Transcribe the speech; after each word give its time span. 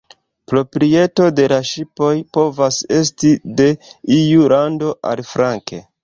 Proprieto 0.51 1.25
de 1.39 1.43
la 1.51 1.57
ŝipoj 1.71 2.07
povas 2.37 2.79
esti 2.95 3.31
de 3.61 3.67
iu 4.17 4.47
lando, 4.55 4.95
aliflanke. 5.11 5.81